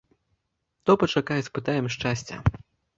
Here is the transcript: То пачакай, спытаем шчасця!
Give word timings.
То 0.85 0.91
пачакай, 1.05 1.47
спытаем 1.51 1.85
шчасця! 1.97 2.45